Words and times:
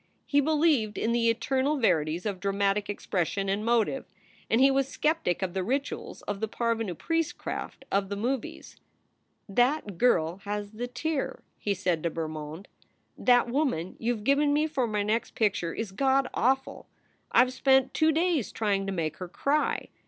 He 0.25 0.41
believed 0.41 0.97
in 0.97 1.11
the 1.11 1.29
eternal 1.29 1.77
verities 1.77 2.25
of 2.25 2.39
dramatic 2.39 2.89
expression 2.89 3.47
and 3.47 3.63
motive, 3.63 4.05
and 4.49 4.59
he 4.59 4.71
was 4.71 4.87
skeptic 4.87 5.43
of 5.43 5.53
the 5.53 5.63
rituals 5.63 6.23
of 6.23 6.39
the 6.39 6.47
parvenu 6.47 6.95
priestcraft 6.95 7.85
of 7.91 8.09
the 8.09 8.15
movies. 8.15 8.77
"That 9.47 9.99
girl 9.99 10.37
has 10.37 10.71
the 10.71 10.87
tear," 10.87 11.43
he 11.59 11.75
said 11.75 12.01
to 12.01 12.09
Bermond. 12.09 12.65
"That 13.15 13.47
woman 13.47 13.95
you 13.99 14.15
ve 14.15 14.21
given 14.23 14.53
me 14.53 14.65
for 14.65 14.87
my 14.87 15.03
next 15.03 15.35
picture 15.35 15.71
is 15.71 15.91
God 15.91 16.27
awful. 16.33 16.87
I 17.31 17.45
ve 17.45 17.51
spent 17.51 17.93
two 17.93 18.11
days 18.11 18.51
trying 18.51 18.87
to 18.87 18.91
make 18.91 19.17
her 19.17 19.27
cry. 19.27 19.89